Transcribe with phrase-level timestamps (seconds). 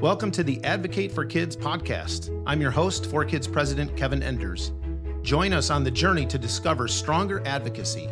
[0.00, 2.30] Welcome to the Advocate for Kids podcast.
[2.46, 4.70] I'm your host, 4Kids President Kevin Enders.
[5.22, 8.08] Join us on the journey to discover stronger advocacy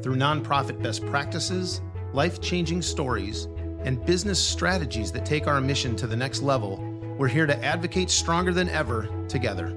[0.00, 1.80] through nonprofit best practices,
[2.12, 3.48] life changing stories,
[3.80, 6.76] and business strategies that take our mission to the next level.
[7.18, 9.76] We're here to advocate stronger than ever together.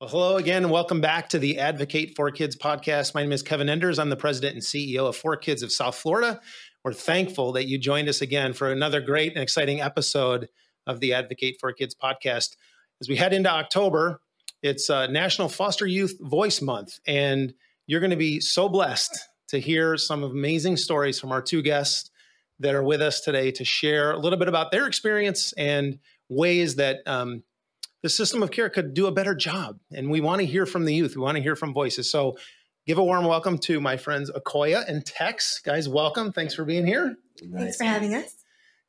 [0.00, 3.14] Well, hello again, and welcome back to the Advocate for Kids podcast.
[3.14, 3.98] My name is Kevin Enders.
[3.98, 6.40] I'm the president and CEO of 4Kids of South Florida.
[6.86, 10.48] We're thankful that you joined us again for another great and exciting episode
[10.86, 12.54] of the Advocate for Kids podcast.
[13.00, 14.20] As we head into October,
[14.62, 17.52] it's uh, National Foster Youth Voice Month, and
[17.88, 19.18] you're going to be so blessed
[19.48, 22.08] to hear some amazing stories from our two guests
[22.60, 26.76] that are with us today to share a little bit about their experience and ways
[26.76, 27.42] that um,
[28.04, 29.80] the system of care could do a better job.
[29.92, 31.16] And we want to hear from the youth.
[31.16, 32.08] We want to hear from voices.
[32.08, 32.36] So
[32.86, 35.58] give a warm welcome to my friends Acoya and Tex.
[35.58, 36.32] Guys, welcome.
[36.32, 37.16] Thanks for being here.
[37.42, 37.60] Nice.
[37.60, 38.32] Thanks for having us.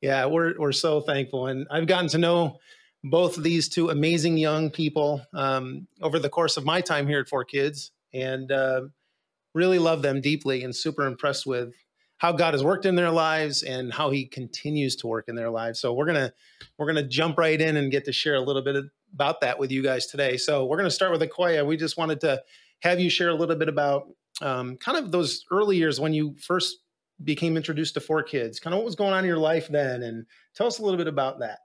[0.02, 2.60] Yeah, we're we're so thankful, and I've gotten to know
[3.04, 7.20] both of these two amazing young people um, over the course of my time here
[7.20, 8.82] at 4Kids, and uh,
[9.55, 11.74] really love them deeply, and super impressed with
[12.18, 15.49] how God has worked in their lives and how He continues to work in their
[15.49, 15.80] lives.
[15.80, 16.32] So we're gonna
[16.77, 18.76] we're gonna jump right in and get to share a little bit
[19.12, 20.38] about that with you guys today.
[20.38, 21.66] So we're gonna start with Acoya.
[21.66, 22.43] We just wanted to
[22.82, 24.08] have you share a little bit about
[24.42, 26.78] um, kind of those early years when you first
[27.24, 30.26] became introduced to 4Kids, kind of what was going on in your life then, and
[30.56, 31.60] tell us a little bit about that.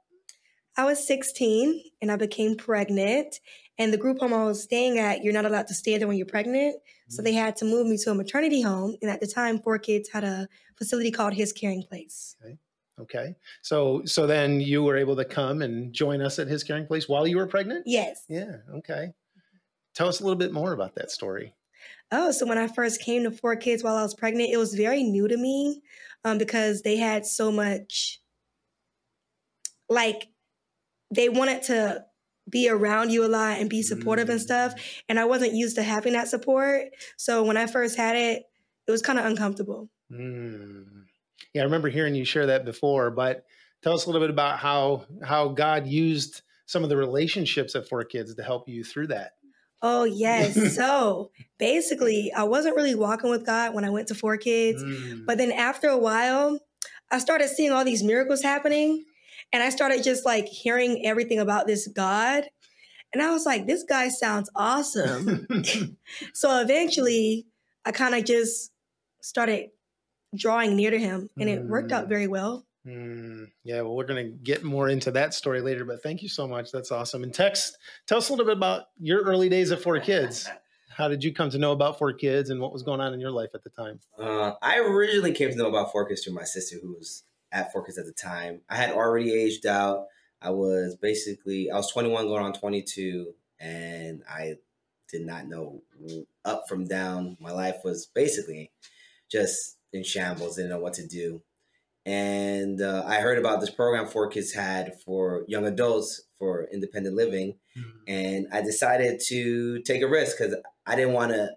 [0.77, 3.41] I was 16 and I became pregnant.
[3.79, 6.17] And the group home I was staying at, you're not allowed to stay there when
[6.17, 6.77] you're pregnant.
[6.77, 7.15] Mm-hmm.
[7.15, 8.97] So they had to move me to a maternity home.
[9.03, 12.37] And at the time, 4Kids had a facility called His Caring Place.
[12.43, 12.59] Okay.
[13.01, 13.35] Okay.
[13.63, 17.09] So so then you were able to come and join us at His Caring Place
[17.09, 17.85] while you were pregnant?
[17.87, 18.25] Yes.
[18.29, 18.57] Yeah.
[18.75, 19.13] Okay.
[19.95, 21.55] Tell us a little bit more about that story.
[22.11, 25.03] Oh, so when I first came to 4Kids while I was pregnant, it was very
[25.03, 25.83] new to me
[26.25, 28.21] um, because they had so much,
[29.89, 30.29] like,
[31.11, 32.05] they wanted to
[32.49, 34.33] be around you a lot and be supportive mm.
[34.33, 34.75] and stuff.
[34.75, 35.03] Mm.
[35.11, 36.89] And I wasn't used to having that support.
[37.17, 38.45] So when I first had it,
[38.87, 39.89] it was kind of uncomfortable.
[40.13, 41.05] Mm.
[41.55, 43.45] Yeah, I remember hearing you share that before, but
[43.83, 47.89] tell us a little bit about how how God used some of the relationships at
[47.89, 49.33] 4Kids to help you through that.
[49.83, 50.75] Oh, yes.
[50.77, 54.83] so basically, I wasn't really walking with God when I went to 4Kids.
[54.83, 55.27] Mm.
[55.27, 56.59] But then after a while,
[57.11, 59.05] I started seeing all these miracles happening.
[59.53, 62.45] And I started just like hearing everything about this God.
[63.13, 65.47] And I was like, this guy sounds awesome.
[66.33, 67.47] so eventually,
[67.85, 68.71] I kind of just
[69.21, 69.69] started
[70.35, 72.09] drawing near to him, and it worked out mm.
[72.09, 72.65] very well.
[72.87, 76.29] Mm, yeah, well, we're going to get more into that story later, but thank you
[76.29, 76.73] so much.
[76.73, 77.23] That's awesome.
[77.23, 77.77] And Tex,
[78.07, 80.49] tell us a little bit about your early days at 4Kids.
[80.89, 83.31] How did you come to know about 4Kids and what was going on in your
[83.31, 84.01] life at the time?
[84.19, 87.23] Uh, I originally came to know about 4Kids through my sister, who was
[87.53, 88.63] at 4Kids at the time.
[88.69, 90.07] I had already aged out.
[90.41, 94.57] I was basically, I was 21 going on 22, and I
[95.09, 95.83] did not know
[96.45, 97.37] up from down.
[97.41, 98.73] My life was basically
[99.31, 101.43] just in shambles, didn't know what to do
[102.05, 107.55] and uh, I heard about this program 4Kids had for young adults for independent living,
[107.77, 107.91] mm-hmm.
[108.09, 111.51] and I decided to take a risk because I didn't want to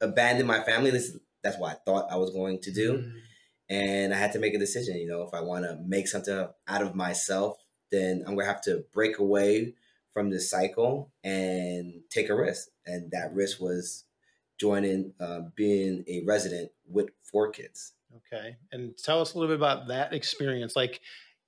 [0.00, 0.90] abandon my family.
[0.90, 3.18] This that's what I thought I was going to do, mm-hmm.
[3.70, 4.96] and I had to make a decision.
[4.96, 7.56] You know, if I want to make something out of myself,
[7.90, 9.74] then I'm gonna have to break away
[10.12, 14.04] from this cycle and take a risk, and that risk was
[14.58, 17.92] joining, uh, being a resident with 4Kids.
[18.14, 18.56] Okay.
[18.72, 21.00] And tell us a little bit about that experience, like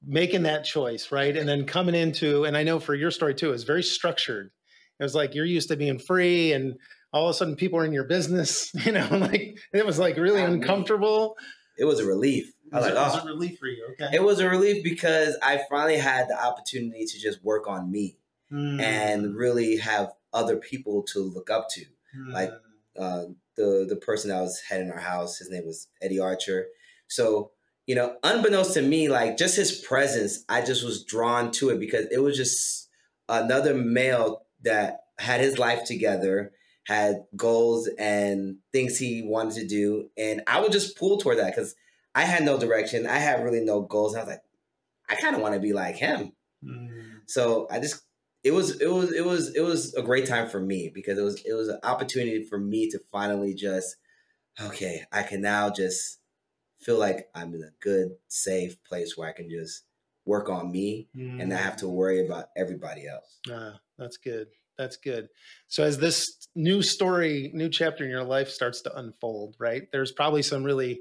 [0.06, 1.36] making that choice, right?
[1.36, 4.50] And then coming into, and I know for your story too, it's very structured.
[4.98, 6.76] It was like you're used to being free and
[7.12, 10.16] all of a sudden people are in your business, you know, like it was like
[10.16, 11.36] really uncomfortable.
[11.78, 12.52] It was a relief.
[12.72, 13.14] I was, was like, it, oh.
[13.14, 13.88] was a relief for you.
[13.92, 14.16] Okay.
[14.16, 18.18] It was a relief because I finally had the opportunity to just work on me
[18.52, 18.80] mm.
[18.80, 21.84] and really have other people to look up to.
[22.16, 22.32] Mm.
[22.32, 22.50] Like
[22.98, 23.24] uh,
[23.58, 25.38] the the person that was heading our house.
[25.38, 26.66] His name was Eddie Archer.
[27.08, 27.52] So
[27.86, 31.80] you know, unbeknownst to me, like just his presence, I just was drawn to it
[31.80, 32.88] because it was just
[33.28, 36.52] another male that had his life together,
[36.86, 41.54] had goals and things he wanted to do, and I would just pull toward that
[41.54, 41.74] because
[42.14, 43.06] I had no direction.
[43.06, 44.14] I had really no goals.
[44.14, 44.42] I was like,
[45.08, 46.32] I kind of want to be like him.
[46.62, 47.20] Mm.
[47.26, 48.02] So I just
[48.44, 51.22] it was it was it was it was a great time for me because it
[51.22, 53.96] was it was an opportunity for me to finally just
[54.60, 56.20] okay i can now just
[56.80, 59.84] feel like i'm in a good safe place where i can just
[60.24, 61.40] work on me mm.
[61.40, 61.92] and not have to mm.
[61.92, 65.28] worry about everybody else ah, that's good that's good
[65.66, 70.12] so as this new story new chapter in your life starts to unfold right there's
[70.12, 71.00] probably some really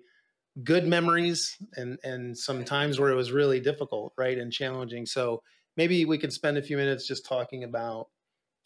[0.64, 5.06] good memories and and some times where it was really difficult, right, and challenging.
[5.06, 5.44] So
[5.78, 8.08] maybe we could spend a few minutes just talking about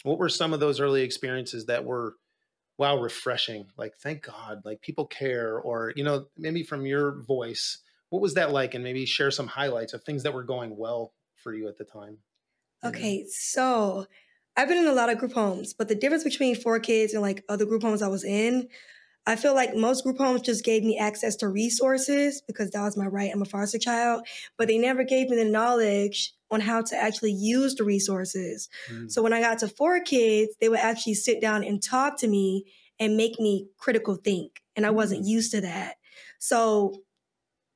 [0.04, 2.16] what were some of those early experiences that were
[2.78, 7.80] wow refreshing like thank god like people care or you know maybe from your voice
[8.12, 8.76] what was that like?
[8.76, 11.86] And maybe share some highlights of things that were going well for you at the
[11.86, 12.20] time.
[12.84, 14.06] Okay so
[14.58, 17.42] i've been in a lot of group homes but the difference between 4Kids and like
[17.48, 18.68] other group homes i was in
[19.28, 22.98] I feel like most group homes just gave me access to resources because that was
[22.98, 23.32] my right.
[23.32, 24.26] I'm a foster child,
[24.58, 28.68] but they never gave me the knowledge on how to actually use the resources.
[28.92, 29.12] Mm.
[29.12, 32.66] So when I got to 4Kids, they would actually sit down and talk to me
[33.00, 34.62] and make me critical think.
[34.76, 35.30] And I wasn't mm.
[35.30, 35.96] used to that.
[36.40, 37.04] So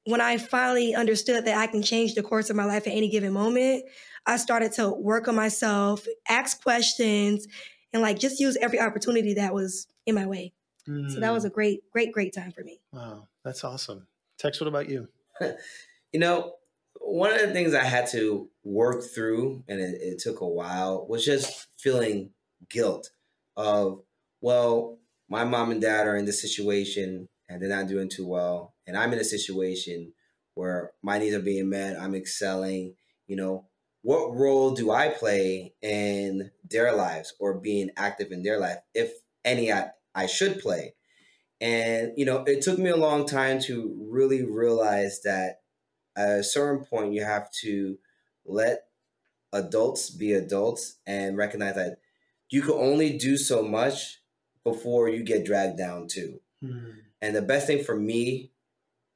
[0.05, 3.09] when I finally understood that I can change the course of my life at any
[3.09, 3.85] given moment,
[4.25, 7.47] I started to work on myself, ask questions,
[7.93, 10.53] and like just use every opportunity that was in my way.
[10.87, 11.11] Mm.
[11.11, 11.53] So that was a mm.
[11.53, 12.79] great, great, great time for me.
[12.91, 14.07] Wow, that's awesome.
[14.37, 15.07] Tex, what about you?
[16.11, 16.53] you know,
[16.99, 21.05] one of the things I had to work through, and it, it took a while,
[21.07, 22.31] was just feeling
[22.69, 23.09] guilt
[23.55, 24.01] of,
[24.41, 24.99] well,
[25.29, 28.75] my mom and dad are in this situation and they're not doing too well.
[28.87, 30.13] And I'm in a situation
[30.55, 32.95] where my needs are being met, I'm excelling.
[33.27, 33.67] You know,
[34.01, 39.11] what role do I play in their lives or being active in their life, if
[39.43, 39.71] any
[40.15, 40.93] I, should play.
[41.61, 45.61] And, you know, it took me a long time to really realize that
[46.17, 47.97] at a certain point, you have to
[48.45, 48.85] let
[49.53, 51.97] adults be adults and recognize that
[52.49, 54.21] you can only do so much
[54.63, 56.39] before you get dragged down too.
[56.63, 56.91] Mm-hmm.
[57.21, 58.51] And the best thing for me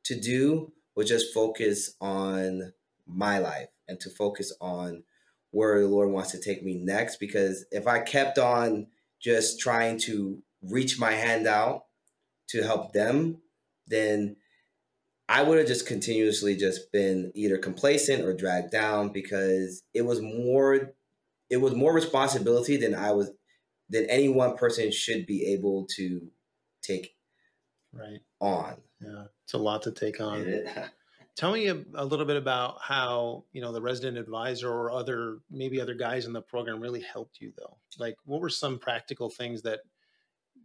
[0.06, 2.74] to do was just focus on
[3.06, 5.04] my life and to focus on
[5.52, 7.18] where the Lord wants to take me next.
[7.18, 8.88] Because if I kept on
[9.20, 11.84] just trying to reach my hand out
[12.50, 13.38] to help them,
[13.88, 14.36] then
[15.28, 20.22] I would have just continuously just been either complacent or dragged down because it was
[20.22, 20.94] more
[21.52, 23.32] it was more responsibility than I was
[23.90, 26.22] than any one person should be able to
[26.82, 27.16] take
[27.94, 28.78] right on.
[29.02, 30.62] Yeah, it's a lot to take on.
[31.36, 35.38] Tell me a, a, little bit about how you know the resident advisor or other
[35.50, 37.78] maybe other guys in the program really helped you though.
[37.98, 39.80] Like, what were some practical things that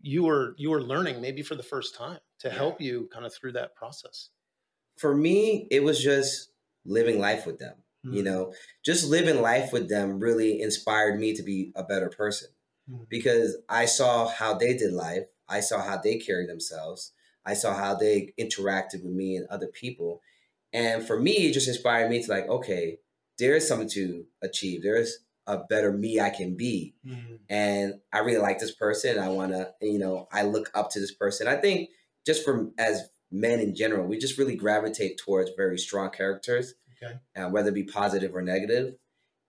[0.05, 3.35] you were you were learning maybe for the first time to help you kind of
[3.35, 4.29] through that process
[4.99, 6.51] for me it was just
[6.85, 7.75] living life with them
[8.05, 8.17] mm-hmm.
[8.17, 8.27] you hmm.
[8.27, 8.53] know
[8.85, 12.49] just living life with them really inspired me to be a better person
[12.91, 13.05] mm-hmm.
[13.09, 17.12] because i saw how they did life i saw how they carried themselves
[17.47, 20.21] i saw how they interacted with me and other people
[20.73, 22.99] and for me it just inspired me to like okay
[23.39, 26.94] there is something to achieve there's a better me I can be.
[27.06, 27.35] Mm-hmm.
[27.49, 29.19] And I really like this person.
[29.19, 31.46] I want to, you know, I look up to this person.
[31.46, 31.91] I think
[32.26, 37.14] just from as men in general, we just really gravitate towards very strong characters, okay.
[37.37, 38.94] uh, whether it be positive or negative.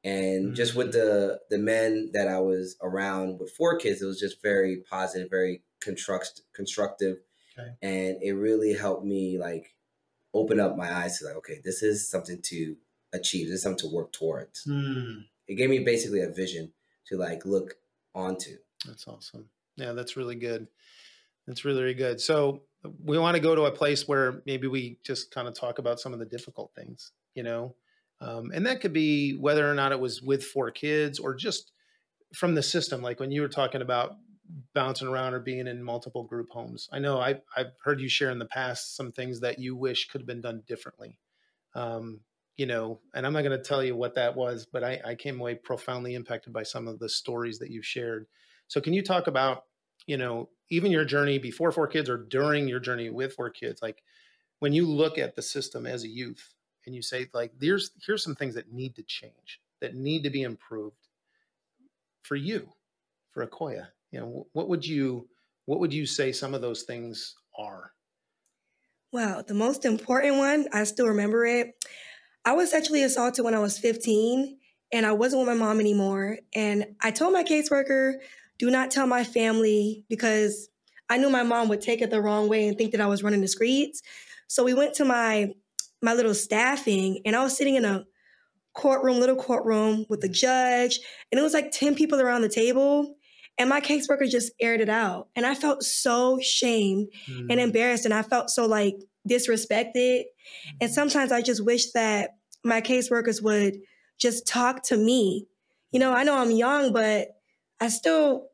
[0.03, 0.55] And mm-hmm.
[0.55, 4.83] just with the the men that I was around with 4Kids, it was just very
[4.89, 7.17] positive, very construct constructive,
[7.57, 7.69] okay.
[7.81, 9.73] and it really helped me like
[10.33, 12.75] open up my eyes to like, okay, this is something to
[13.13, 13.47] achieve.
[13.47, 14.65] This is something to work towards.
[14.67, 16.71] Mm it gave me basically a vision
[17.07, 17.75] to like look
[18.13, 18.57] onto.
[18.85, 19.49] That's awesome.
[19.77, 20.67] Yeah, that's really good.
[21.47, 22.19] That's really, really good.
[22.21, 22.61] So
[23.03, 25.99] we want to go to a place where maybe we just kind of talk about
[25.99, 27.75] some of the difficult things, you know,
[28.21, 31.71] um, and that could be whether or not it was with 4Kids or just
[32.33, 33.01] from the system.
[33.01, 34.15] Like when you were talking about
[34.73, 36.89] bouncing around or being in multiple group homes.
[36.91, 40.07] I know I, I've heard you share in the past some things that you wish
[40.07, 41.17] could have been done differently.
[41.73, 42.21] Um,
[42.57, 45.15] you know, and I'm not going to tell you what that was, but I, I
[45.15, 48.27] came away profoundly impacted by some of the stories that you've shared.
[48.67, 49.63] So, can you talk about,
[50.07, 53.81] you know, even your journey before 4Kids or during your journey with 4Kids?
[53.81, 54.03] Like,
[54.59, 56.53] when you look at the system as a youth
[56.85, 60.29] and you say, like, there's here's some things that need to change, that need to
[60.29, 60.95] be improved
[62.23, 62.69] for you,
[63.31, 63.87] for Acoya.
[64.11, 65.27] You know, what would you
[65.65, 67.91] what would you say some of those things are?
[69.11, 71.73] Well, the most important one, I still remember it.
[72.45, 74.57] I was sexually assaulted when I was 15
[74.93, 76.37] and I wasn't with my mom anymore.
[76.53, 78.13] And I told my caseworker,
[78.59, 80.69] do not tell my family because
[81.09, 83.23] I knew my mom would take it the wrong way and think that I was
[83.23, 84.01] running the streets.
[84.47, 85.53] So we went to my
[86.01, 88.05] my little staffing and I was sitting in a
[88.73, 90.99] courtroom, little courtroom with the judge,
[91.31, 93.15] and it was like 10 people around the table.
[93.57, 95.29] And my caseworker just aired it out.
[95.35, 97.47] And I felt so shamed mm.
[97.49, 98.03] and embarrassed.
[98.03, 100.23] And I felt so like disrespected.
[100.81, 102.31] And sometimes I just wish that
[102.63, 103.77] my caseworkers would
[104.17, 105.47] just talk to me.
[105.91, 107.29] You know, I know I'm young, but
[107.79, 108.47] I still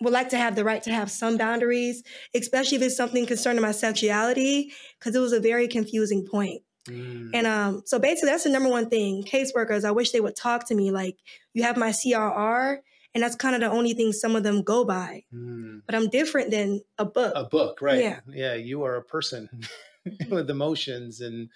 [0.00, 2.02] would like to have the right to have some boundaries,
[2.34, 6.62] especially if it's something concerning my sexuality, because it was a very confusing point.
[6.88, 7.30] Mm.
[7.34, 9.24] And um, so basically, that's the number one thing.
[9.24, 10.90] Caseworkers, I wish they would talk to me.
[10.90, 11.16] Like,
[11.52, 12.78] you have my CRR,
[13.18, 15.24] and that's kind of the only thing some of them go by.
[15.34, 15.82] Mm.
[15.84, 17.32] But I'm different than a book.
[17.34, 18.00] A book, right?
[18.00, 18.54] Yeah, yeah.
[18.54, 19.48] You are a person
[20.30, 21.48] with emotions and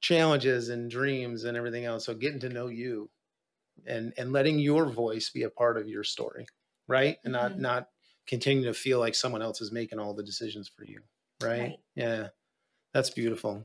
[0.00, 2.04] challenges and dreams and everything else.
[2.04, 3.10] So getting to know you
[3.86, 6.48] and and letting your voice be a part of your story,
[6.88, 7.18] right?
[7.22, 7.62] And not mm-hmm.
[7.62, 7.90] not
[8.26, 11.02] continue to feel like someone else is making all the decisions for you,
[11.40, 11.60] right?
[11.60, 11.76] right.
[11.94, 12.28] Yeah,
[12.92, 13.64] that's beautiful.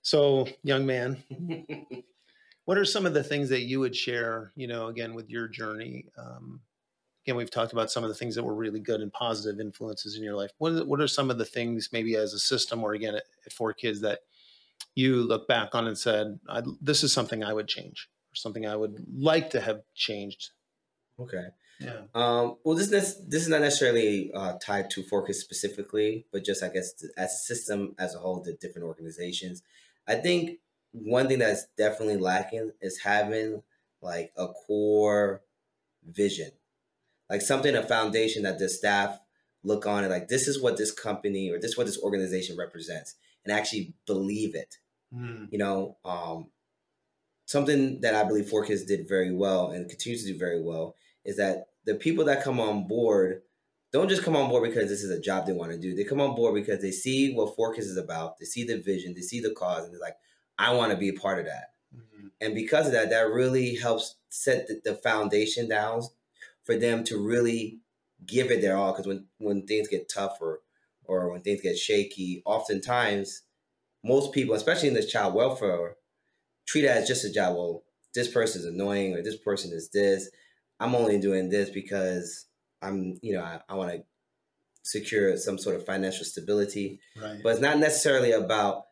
[0.00, 1.22] So, young man,
[2.64, 4.52] what are some of the things that you would share?
[4.56, 6.06] You know, again with your journey.
[6.16, 6.60] Um,
[7.24, 10.16] again, we've talked about some of the things that were really good and positive influences
[10.16, 10.50] in your life.
[10.58, 13.24] What are, what are some of the things, maybe as a system, or again at,
[13.46, 14.20] at 4Kids, that
[14.94, 16.40] you look back on and said,
[16.80, 20.50] "This is something I would change." or something I would like to have changed.
[21.18, 21.46] Okay.
[21.80, 22.02] Yeah.
[22.14, 26.62] Um, well, this this this is not necessarily uh, tied to 4Kids specifically, but just
[26.62, 29.62] I guess as a system as a whole, the different organizations.
[30.06, 30.58] I think
[30.92, 33.62] one thing that's definitely lacking is having
[34.00, 35.42] like a core
[36.04, 36.50] vision,
[37.30, 39.18] like something a foundation that the staff
[39.64, 42.56] look on and like this is what this company or this is what this organization
[42.56, 44.76] represents, and actually believe it.
[45.14, 45.48] Mm.
[45.50, 46.50] You know, um,
[47.46, 51.36] something that I believe 4Kids did very well and continues to do very well is
[51.36, 53.42] that the people that come on board
[53.92, 55.94] don't just come on board because this is a job they want to do.
[55.94, 59.12] They come on board because they see what 4Kids is about, they see the vision,
[59.14, 60.16] they see the cause, and they're like,
[60.58, 61.72] I want to be a part of that.
[61.94, 62.26] Mm-hmm.
[62.40, 66.02] And because of that, that really helps set the, the foundation down
[66.64, 67.80] for them to really
[68.26, 68.92] give it their all.
[68.92, 70.62] Because when, when things get tougher
[71.04, 73.42] or when things get shaky, oftentimes
[74.04, 75.96] most people, especially in this child welfare
[76.66, 77.56] treat it as just a job.
[77.56, 77.82] Well,
[78.14, 80.30] this person is annoying or this person is this.
[80.80, 82.46] I'm only doing this because
[82.80, 84.02] I'm, you know, I, I want to
[84.82, 87.00] secure some sort of financial stability.
[87.20, 87.40] Right.
[87.42, 88.84] But it's not necessarily about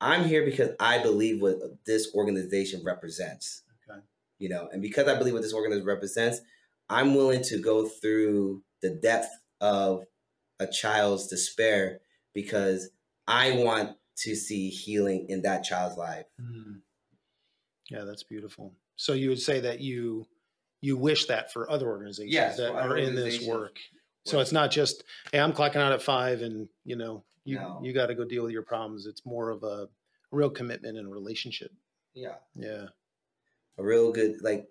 [0.00, 3.62] I'm here because I believe what this organization represents.
[3.88, 4.00] Okay.
[4.38, 6.40] You know, and because I believe what this organization represents,
[6.88, 10.04] I'm willing to go through the depth of
[10.60, 12.00] a child's despair
[12.34, 12.90] because
[13.26, 16.26] I want to see healing in that child's life.
[16.40, 16.80] Mm.
[17.90, 18.74] Yeah, that's beautiful.
[18.96, 20.26] So you would say that you
[20.80, 23.78] you wish that for other organizations yes, that are in this work.
[24.24, 27.80] So it's not just, hey, I'm clocking out at five and you know, you no.
[27.82, 29.06] you got to go deal with your problems.
[29.06, 29.88] It's more of a
[30.30, 31.72] real commitment and relationship.
[32.14, 32.34] Yeah.
[32.54, 32.86] Yeah.
[33.78, 34.68] A real good like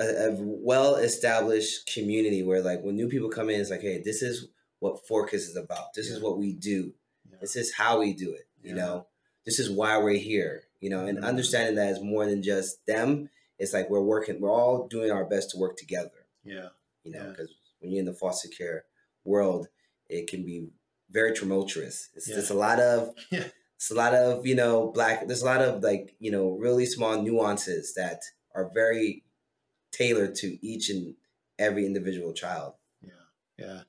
[0.00, 4.02] a, a well established community where like when new people come in, it's like, hey,
[4.04, 4.48] this is
[4.80, 5.94] what Kids is about.
[5.94, 6.16] This yeah.
[6.16, 6.92] is what we do.
[7.30, 7.36] Yeah.
[7.40, 8.48] This is how we do it.
[8.62, 8.82] You yeah.
[8.82, 9.06] know,
[9.44, 11.26] this is why we're here you know, and mm-hmm.
[11.26, 13.28] understanding that is more than just them.
[13.58, 16.10] It's like we're working, we're all doing our best to work together.
[16.42, 16.68] Yeah.
[17.04, 18.84] You know, because when you're in the foster care
[19.24, 19.68] world,
[20.08, 20.68] it can be
[21.10, 22.08] very tumultuous.
[22.14, 22.36] It's yeah.
[22.36, 23.44] just a lot of, yeah.
[23.76, 26.86] it's a lot of, you know, black, there's a lot of like, you know, really
[26.86, 28.20] small nuances that
[28.54, 29.24] are very
[29.92, 31.14] tailored to each and
[31.58, 32.74] every individual child.
[33.02, 33.10] Yeah.
[33.58, 33.80] Yeah.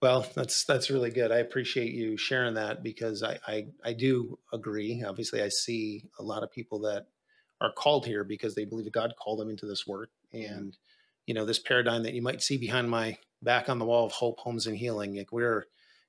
[0.00, 1.32] Well, that's that's really good.
[1.32, 5.02] I appreciate you sharing that because I, I, I do agree.
[5.04, 7.06] Obviously, I see a lot of people that
[7.60, 10.52] are called here because they believe that God called them into this work, mm-hmm.
[10.52, 10.76] and
[11.26, 14.12] you know this paradigm that you might see behind my back on the wall of
[14.12, 15.16] hope, homes, and healing.
[15.16, 15.66] Like we're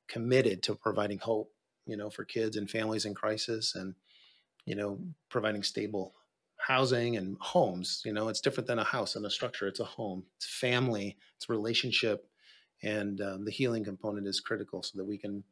[0.10, 1.54] committed to providing hope,
[1.86, 3.96] you know, for kids and families in crisis, and
[4.66, 5.00] you know,
[5.30, 6.13] providing stable
[6.58, 8.01] housing and homes.
[8.04, 9.68] You know, it's different than a house and a structure.
[9.68, 10.24] It's a home.
[10.36, 11.16] It's family.
[11.38, 12.30] It's relationship
[12.84, 15.44] and um, the healing component is critical so that we can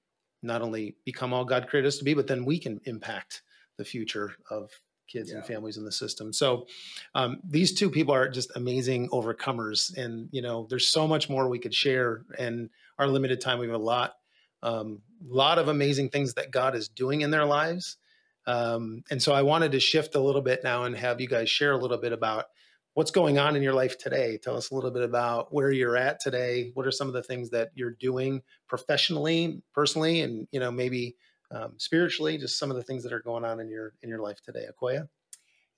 [0.43, 3.41] not only become all God created us to be, but then we can impact
[3.77, 4.69] the future of
[5.07, 5.37] kids yeah.
[5.37, 6.31] and families in the system.
[6.31, 6.67] So
[7.15, 11.49] um, these two people are just amazing overcomers, and you know, there's so much more
[11.49, 12.23] we could share.
[12.37, 14.15] And our limited time, we have a lot,
[14.63, 17.97] um, a lot of amazing things that God is doing in their lives.
[18.45, 21.49] Um, and so I wanted to shift a little bit now and have you guys
[21.49, 22.45] share a little bit about
[22.93, 24.39] what's going on in your life today.
[24.41, 26.71] Tell us a little bit about where you're at today.
[26.73, 31.15] What are some of the things that you're doing professionally, personally, and you know maybe
[31.51, 32.37] um, spiritually?
[32.37, 34.65] Just some of the things that are going on in your in your life today.
[34.71, 35.07] Acoya.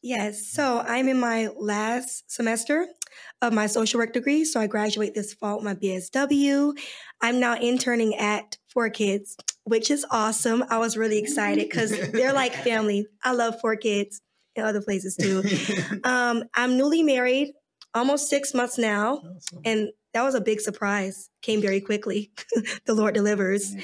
[0.02, 2.88] Yes, so I'm in my last semester
[3.42, 4.46] of my social work degree.
[4.46, 6.78] So I graduate this fall with my BSW.
[7.22, 10.64] I'm now interning at 4Kids, which is awesome.
[10.70, 13.08] I was really excited because they're like family.
[13.24, 14.22] I love 4Kids
[14.56, 15.44] and other places too.
[16.04, 17.54] um, I'm newly married,
[17.94, 19.62] almost six months now, awesome.
[19.66, 21.30] and that was a big surprise.
[21.42, 22.32] Came very quickly.
[22.86, 23.76] the Lord delivers,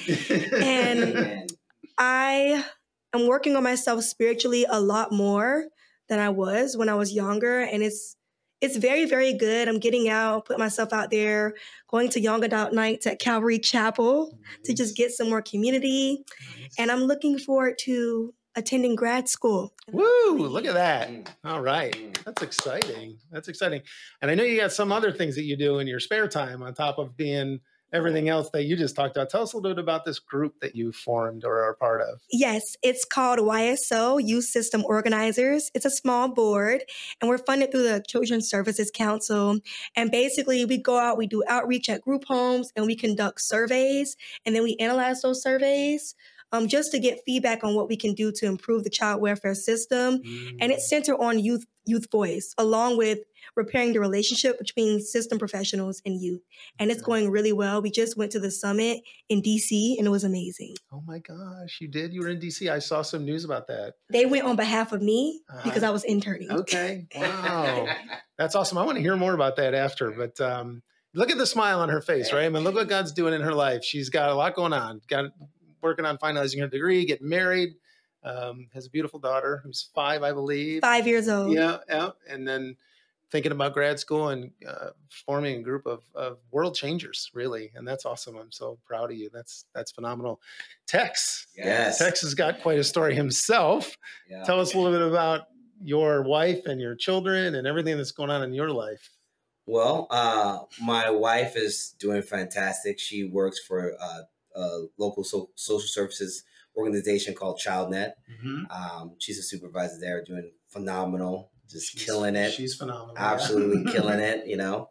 [0.54, 1.52] and
[1.98, 2.66] I
[3.14, 5.66] am working on myself spiritually a lot more
[6.08, 8.16] than I was when I was younger, and it's
[8.62, 9.68] it's very, very good.
[9.68, 11.54] I'm getting out, put myself out there,
[11.90, 14.66] going to young adult nights at Calvary Chapel nice.
[14.66, 16.24] to just get some more community.
[16.60, 16.76] Nice.
[16.80, 19.74] And I'm looking forward to attending grad school.
[19.92, 20.38] Woo!
[20.38, 21.10] Look at that.
[21.10, 21.28] Mm.
[21.44, 21.94] All right.
[21.94, 22.24] Mm.
[22.24, 23.18] That's exciting.
[23.32, 23.82] That's exciting.
[24.22, 26.64] And I know you got some other things that you do in your spare time
[26.64, 27.60] on top of being
[27.94, 29.30] everything else that you just talked about.
[29.30, 32.22] Tell us a little bit about this group that you formed or are part of.
[32.32, 35.72] Yes, it's called YSO, Youth System Organizers.
[35.74, 36.84] It's a small board,
[37.22, 39.60] and we're funded through the Children's Services Council.
[39.96, 44.18] And basically, we go out, we do outreach at group homes, and we conduct surveys,
[44.46, 46.16] and then we analyze those surveys.
[46.52, 49.56] Um, just to get feedback on what we can do to improve the child welfare
[49.56, 50.20] system.
[50.20, 50.58] Mm.
[50.62, 53.20] And it's centered on youth youth voice, along with
[53.56, 56.42] repairing the relationship between system professionals and youth.
[56.80, 57.82] And it's going really well.
[57.82, 60.76] We just went to the summit in DC and it was amazing.
[60.92, 62.14] Oh my gosh, you did?
[62.14, 62.70] You were in DC.
[62.70, 63.94] I saw some news about that.
[64.10, 65.62] They went on behalf of me uh-huh.
[65.64, 66.52] because I was interning.
[66.52, 67.08] Okay.
[67.16, 67.88] Wow.
[68.38, 68.78] That's awesome.
[68.78, 70.12] I want to hear more about that after.
[70.12, 70.82] But um,
[71.14, 72.46] look at the smile on her face, right?
[72.46, 73.84] I mean, look what God's doing in her life.
[73.84, 75.02] She's got a lot going on.
[75.08, 75.26] Got
[75.82, 77.70] working on finalizing her degree, getting married.
[78.24, 80.82] Um, has a beautiful daughter who's five, I believe.
[80.82, 81.54] Five years old.
[81.54, 82.10] Yeah, yeah.
[82.28, 82.76] And then
[83.32, 84.90] thinking about grad school and uh,
[85.26, 88.38] forming a group of, of world changers, really, and that's awesome.
[88.38, 89.30] I'm so proud of you.
[89.34, 90.40] That's that's phenomenal.
[90.88, 93.98] Tex, yes, Tex has got quite a story himself.
[94.30, 94.44] Yeah.
[94.44, 95.42] Tell us a little bit about
[95.82, 99.10] your wife and your children and everything that's going on in your life.
[99.68, 103.00] Well, uh, my wife is doing fantastic.
[103.00, 104.22] She works for uh,
[104.56, 106.44] a local so- social services
[106.78, 108.14] organization called ChildNet.
[108.32, 108.64] Mm-hmm.
[108.70, 112.52] Um, she's a supervisor there, doing phenomenal, just she's, killing it.
[112.52, 113.92] She's phenomenal, absolutely yeah.
[114.00, 114.48] killing it.
[114.48, 114.90] You know,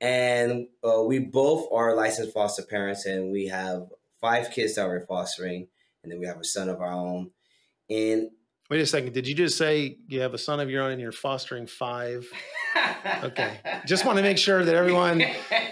[0.00, 3.88] and uh, we both are licensed foster parents, and we have
[4.20, 5.68] five kids that we're fostering,
[6.02, 7.30] and then we have a son of our own.
[7.90, 8.30] And
[8.70, 11.00] wait a second, did you just say you have a son of your own and
[11.00, 12.28] you're fostering five?
[13.22, 13.60] okay.
[13.86, 15.22] Just want to make sure that everyone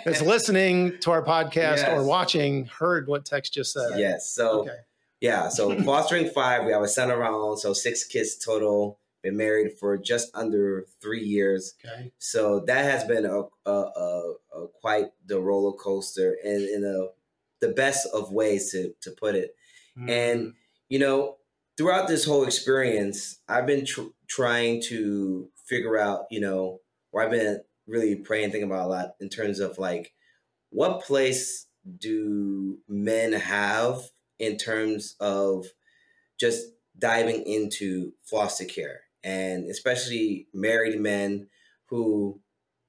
[0.04, 1.88] that's listening to our podcast yes.
[1.88, 3.98] or watching heard what Tex just said.
[3.98, 4.30] Yes.
[4.30, 4.76] So okay.
[5.20, 8.98] Yeah, so fostering five, we have a son of our own, so six kids total.
[9.26, 11.74] Been married for just under three years.
[11.84, 12.12] Okay.
[12.18, 17.08] So that has been a, a, a, a quite the roller coaster, and in a
[17.60, 19.56] the best of ways to to put it.
[19.98, 20.10] Mm.
[20.10, 20.52] And
[20.88, 21.38] you know,
[21.76, 27.32] throughout this whole experience, I've been tr- trying to figure out, you know, or I've
[27.32, 30.12] been really praying, thinking about a lot in terms of like,
[30.70, 31.66] what place
[31.98, 34.02] do men have
[34.38, 35.66] in terms of
[36.38, 41.48] just diving into foster care and especially married men
[41.86, 42.40] who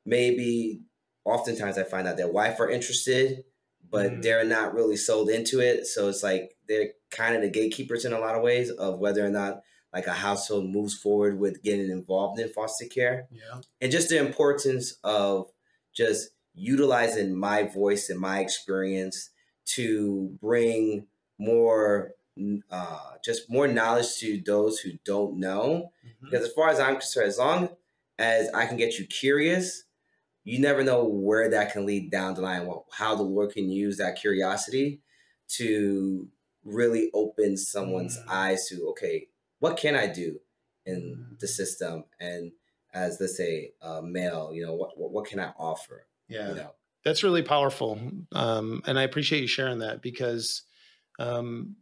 [0.06, 0.84] maybe
[1.26, 3.44] oftentimes I find out their wife are interested,
[3.90, 4.22] but mm.
[4.22, 5.88] they're not really sold into it.
[5.88, 9.26] So it's like they're kind of the gatekeepers in a lot of ways of whether
[9.26, 13.28] or not like a household moves forward with getting involved in foster care.
[13.32, 13.62] Yeah.
[13.82, 15.48] And just the importance of
[15.96, 19.32] just utilizing my voice and my experience
[19.76, 21.08] to bring
[21.40, 22.12] more
[22.72, 25.92] uh, just more knowledge to those who don't know.
[26.06, 26.26] Mm-hmm.
[26.26, 27.70] Because as far as I'm concerned, as long
[28.18, 29.84] as I can get you curious,
[30.44, 32.70] you never know where that can lead down the line.
[32.92, 35.02] How the Lord can use that curiosity
[35.50, 36.28] to
[36.64, 38.30] really open someone's mm-hmm.
[38.30, 39.28] eyes to okay,
[39.60, 40.40] what can I do
[40.86, 41.34] in mm-hmm.
[41.40, 42.06] the system?
[42.20, 42.52] And
[42.94, 46.06] as let's say a male, you know, what, what, what can I offer?
[46.28, 46.72] Yeah, you know?
[47.04, 48.00] that's really powerful,
[48.34, 50.64] um, and I appreciate you sharing that because
[51.20, 51.76] um,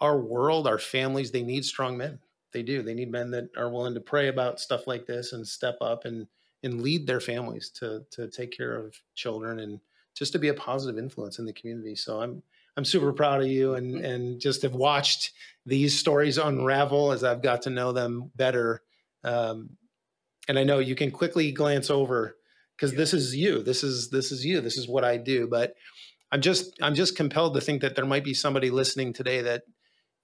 [0.00, 2.18] our world, our families, they need strong men.
[2.52, 2.82] They do.
[2.82, 6.04] They need men that are willing to pray about stuff like this and step up
[6.04, 6.26] and
[6.62, 9.80] and lead their families to to take care of children and
[10.14, 11.94] just to be a positive influence in the community.
[11.96, 12.42] So I'm
[12.76, 14.04] I'm super proud of you and mm-hmm.
[14.04, 15.32] and just have watched
[15.66, 18.82] these stories unravel as I've got to know them better.
[19.22, 19.70] Um,
[20.48, 22.36] and I know you can quickly glance over
[22.76, 22.98] because yeah.
[22.98, 23.62] this is you.
[23.62, 24.60] This is this is you.
[24.60, 25.46] This is what I do.
[25.46, 25.74] But
[26.32, 29.62] I'm just I'm just compelled to think that there might be somebody listening today that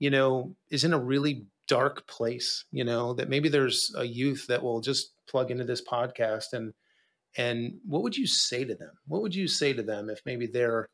[0.00, 4.46] you know is in a really dark place, you know, that maybe there's a youth
[4.48, 6.72] that will just plug into this podcast and
[7.36, 8.90] and what would you say to them?
[9.06, 10.88] What would you say to them if maybe they're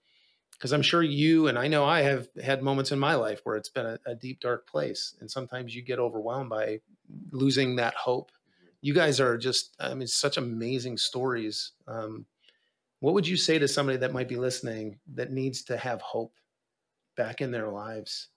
[0.52, 3.56] because I'm sure you and I know I have had moments in my life where
[3.56, 5.14] it's been a, a, deep, dark place.
[5.20, 6.80] And sometimes you get overwhelmed by
[7.30, 8.32] losing that hope.
[8.80, 11.72] You guys are just, I mean, such amazing stories.
[11.86, 12.24] Um,
[13.00, 16.32] what would you say to somebody that might be listening that needs to have hope
[17.16, 18.28] back in their lives?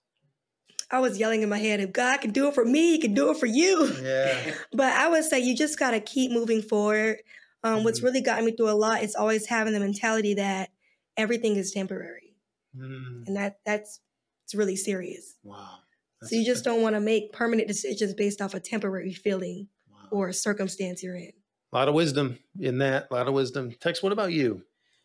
[0.90, 3.14] I was yelling in my head, if God can do it for me, he can
[3.14, 3.86] do it for you.
[4.02, 4.54] Yeah.
[4.72, 7.18] but I would say you just got to keep moving forward.
[7.62, 7.84] Um, mm-hmm.
[7.84, 10.70] What's really gotten me through a lot is always having the mentality that
[11.16, 12.34] everything is temporary.
[12.76, 13.26] Mm.
[13.26, 14.00] And that that's
[14.44, 15.36] it's really serious.
[15.44, 15.78] Wow.
[16.20, 19.68] That's, so you just don't want to make permanent decisions based off a temporary feeling
[19.90, 20.08] wow.
[20.10, 21.32] or a circumstance you're in.
[21.72, 23.06] A lot of wisdom in that.
[23.10, 23.72] A lot of wisdom.
[23.80, 24.62] Tex, what about you?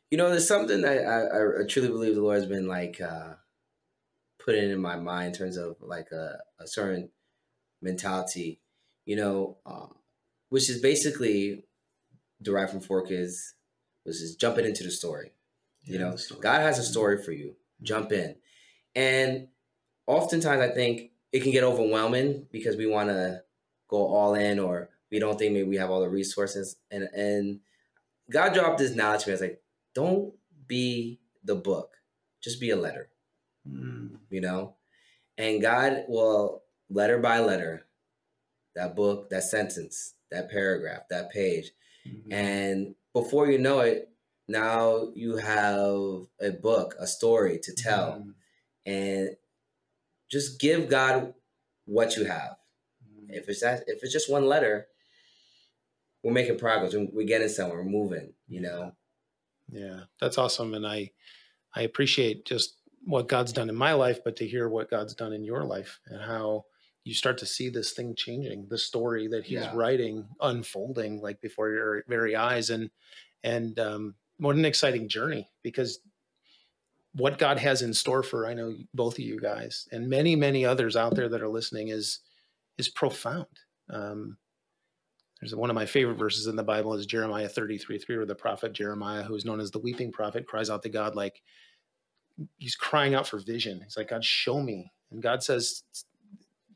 [0.09, 3.33] You know, there's something that I, I, truly believe the Lord has been like uh,
[4.45, 7.09] putting in my mind in terms of like a, a certain
[7.81, 8.61] mentality,
[9.05, 9.87] you know, uh,
[10.49, 11.65] which is basically
[12.41, 13.53] derived from 4Kids,
[14.03, 15.31] which is jumping into the story.
[15.83, 17.55] You know, God has a story for you.
[17.83, 18.35] Jump in.
[18.95, 19.49] And
[20.07, 23.41] oftentimes I think it can get overwhelming because we want to
[23.87, 26.77] go all in or we don't think maybe we have all the resources.
[26.89, 27.59] And and
[28.31, 29.33] God dropped this knowledge to me.
[29.33, 29.61] I was like,
[29.93, 30.33] don't
[30.65, 31.97] be the book.
[32.41, 33.09] Just be a letter.
[33.69, 34.17] Mm.
[34.29, 34.75] You know?
[35.37, 37.85] And God will letter by letter,
[38.75, 41.71] that book, that sentence, that paragraph, that page.
[42.07, 42.31] Mm-hmm.
[42.31, 44.09] And before you know it,
[44.47, 48.11] now you have a book, a story to tell.
[48.11, 48.29] Mm-hmm.
[48.85, 49.29] And
[50.29, 51.33] just give God
[51.85, 52.57] what you have.
[53.03, 53.33] Mm-hmm.
[53.33, 54.87] If it's that, if it's just one letter,
[56.23, 56.95] we're making progress.
[56.95, 57.83] We're getting somewhere.
[57.83, 58.33] We're moving.
[58.47, 58.91] You know.
[59.71, 61.11] Yeah, that's awesome, and I
[61.75, 65.31] I appreciate just what God's done in my life, but to hear what God's done
[65.33, 66.65] in your life and how
[67.03, 69.71] you start to see this thing changing, the story that He's yeah.
[69.73, 72.89] writing unfolding like before your very eyes, and
[73.43, 75.99] and um, what an exciting journey because
[77.13, 80.65] what God has in store for I know both of you guys and many many
[80.65, 82.19] others out there that are listening is
[82.77, 83.45] is profound.
[83.89, 84.37] Um,
[85.39, 88.33] there's one of my favorite verses in the Bible is Jeremiah 33 3, where the
[88.33, 91.41] prophet Jeremiah, who is known as the weeping prophet, cries out to God like
[92.57, 93.81] he's crying out for vision.
[93.83, 94.91] He's like, God, show me.
[95.11, 95.83] And God says,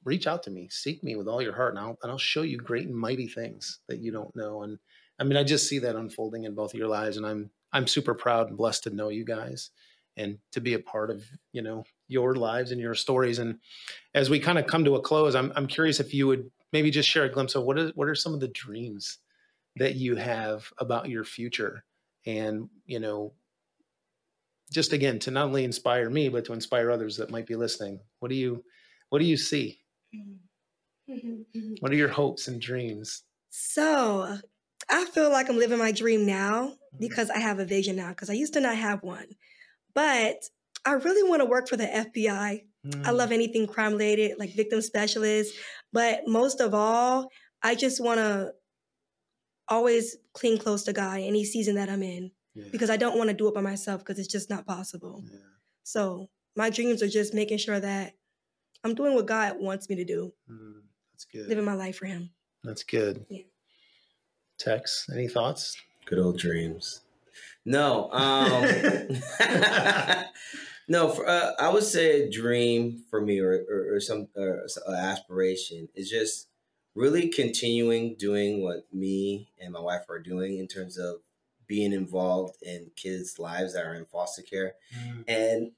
[0.04, 2.42] reach out to me, seek me with all your heart, and I'll, and I'll show
[2.42, 4.64] you great and mighty things that you don't know.
[4.64, 4.80] And
[5.20, 7.88] I mean, I just see that unfolding in both of your lives, and I'm I'm
[7.88, 9.70] super proud and blessed to know you guys
[10.18, 13.40] and to be a part of you know your lives and your stories.
[13.40, 13.60] And
[14.14, 16.90] as we kind of come to a close, I'm I'm curious if you would maybe
[16.90, 19.18] just share a glimpse of what is what are some of the dreams
[19.76, 21.84] that you have about your future,
[22.26, 23.34] and you know,
[24.72, 28.00] just again to not only inspire me but to inspire others that might be listening.
[28.20, 28.64] What do you
[29.10, 29.80] what do you see?
[31.10, 31.74] Mm-hmm.
[31.80, 33.24] what are your hopes and dreams?
[33.50, 34.38] So
[34.90, 37.00] I feel like I'm living my dream now mm-hmm.
[37.00, 39.26] because I have a vision now because I used to not have one.
[39.96, 40.44] But
[40.86, 42.64] I really want to work for the FBI.
[42.86, 43.06] Mm.
[43.06, 45.56] I love anything crime related, like victim specialist.
[45.92, 47.30] But most of all,
[47.62, 48.52] I just want to
[49.68, 52.70] always cling close to God any season that I'm in yeah.
[52.72, 55.24] because I don't want to do it by myself because it's just not possible.
[55.26, 55.38] Yeah.
[55.84, 58.14] So my dreams are just making sure that
[58.84, 60.34] I'm doing what God wants me to do.
[60.50, 60.82] Mm,
[61.14, 61.48] that's good.
[61.48, 62.32] Living my life for Him.
[62.64, 63.26] That's good.
[63.30, 63.44] Yeah.
[64.58, 65.78] Tex, any thoughts?
[66.06, 67.02] Good old dreams.
[67.66, 68.64] No, um,
[70.88, 71.10] no.
[71.10, 75.88] For, uh, I would say a dream for me, or or, or some or aspiration,
[75.96, 76.48] is just
[76.96, 81.18] really continuing doing what me and my wife are doing in terms of
[81.70, 84.74] being involved in kids' lives that are in foster care.
[84.98, 85.24] Mm.
[85.28, 85.72] And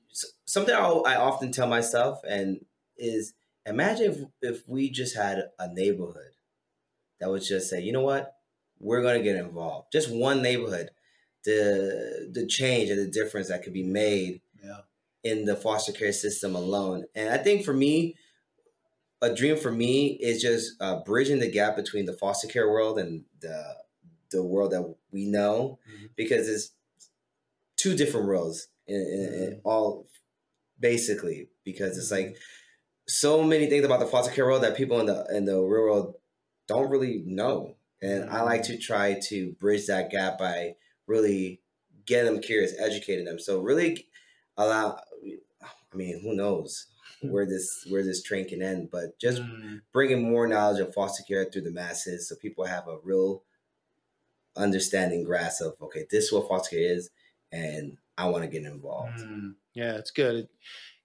[0.45, 2.65] something I'll, i often tell myself and
[2.97, 3.33] is
[3.65, 6.31] imagine if, if we just had a neighborhood
[7.19, 8.33] that would just say, you know what,
[8.79, 9.91] we're going to get involved.
[9.91, 10.89] Just one neighborhood,
[11.43, 14.79] the the change and the difference that could be made yeah.
[15.23, 17.03] in the foster care system alone.
[17.15, 18.15] And I think for me,
[19.21, 22.97] a dream for me is just uh, bridging the gap between the foster care world
[22.97, 23.75] and the
[24.31, 26.05] the world that we know, mm-hmm.
[26.15, 26.71] because it's
[27.77, 29.43] two different worlds in, in, mm-hmm.
[29.43, 30.07] in all
[30.79, 31.49] basically.
[31.63, 32.35] Because it's like mm-hmm.
[33.07, 35.83] so many things about the foster care world that people in the in the real
[35.83, 36.15] world
[36.67, 41.61] don't really know and I like to try to bridge that gap by really
[42.05, 43.39] getting them curious, educating them.
[43.39, 44.07] So really
[44.57, 44.99] allow,
[45.63, 46.87] I mean, who knows
[47.21, 49.41] where this where this train can end, but just
[49.93, 53.43] bringing more knowledge of foster care through the masses, so people have a real
[54.55, 57.09] understanding, grasp of okay, this is what foster care is,
[57.51, 59.19] and I want to get involved.
[59.19, 59.55] Mm.
[59.73, 60.35] Yeah, it's good.
[60.35, 60.49] It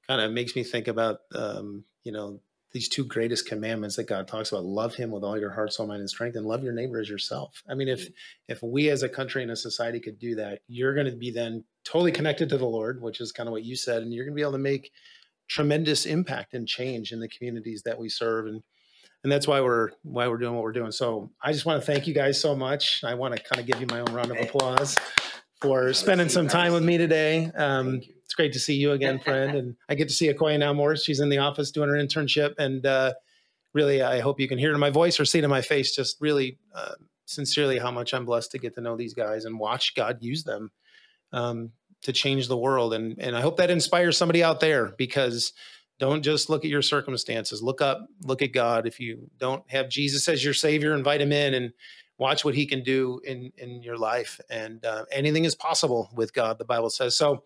[0.07, 2.41] kind of makes me think about um, you know
[2.73, 5.87] these two greatest commandments that God talks about love him with all your heart soul
[5.87, 8.09] mind and strength and love your neighbor as yourself I mean if
[8.49, 11.31] if we as a country and a society could do that you're going to be
[11.31, 14.27] then totally connected to the Lord which is kind of what you said and you're
[14.27, 14.91] going to be able to make
[15.49, 18.63] tremendous impact and change in the communities that we serve and
[19.27, 21.87] and that's why we're why we're doing what we're doing so I just want to
[21.87, 24.31] thank you guys so much I want to kind of give you my own round
[24.31, 24.97] of applause
[25.61, 29.57] for spending some time with me today um, it's great to see you again, friend.
[29.57, 30.97] and I get to see Acoya now more.
[30.97, 32.55] She's in the office doing her internship.
[32.59, 33.15] And uh,
[33.73, 35.95] really, I hope you can hear in my voice or see in my face.
[35.95, 36.95] Just really, uh,
[37.27, 40.43] sincerely, how much I'm blessed to get to know these guys and watch God use
[40.43, 40.73] them
[41.33, 41.71] um,
[42.03, 42.95] to change the world.
[42.95, 45.53] And, and I hope that inspires somebody out there because
[45.99, 47.63] don't just look at your circumstances.
[47.63, 48.87] Look up, look at God.
[48.87, 51.73] If you don't have Jesus as your savior, invite him in and
[52.19, 54.41] watch what he can do in in your life.
[54.51, 57.17] And uh, anything is possible with god the bible says.
[57.17, 57.45] So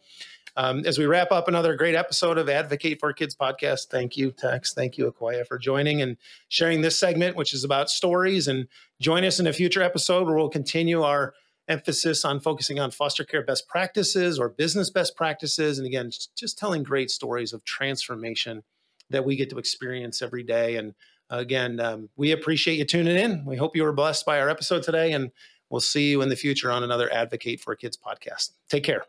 [0.57, 3.87] um, as we wrap up another great episode of advocate for kids podcast.
[3.89, 4.75] Thank you tex.
[4.75, 6.17] Thank you acoya for joining and
[6.49, 8.49] sharing this segment which is about stories.
[8.49, 8.67] And
[9.01, 11.35] join us in a future episode where we'll continue our
[11.71, 16.59] emphasis on focusing on foster care best practices or business best practices and again just
[16.59, 18.63] telling great stories of transformation
[19.09, 20.95] that we get to experience every day and
[21.31, 23.45] again, um, we appreciate you tuning in.
[23.45, 25.31] We hope you were blessed by our episode today, and
[25.71, 28.51] we'll see you in the future on another Advocate for Kids podcast.
[28.69, 29.05] Take care.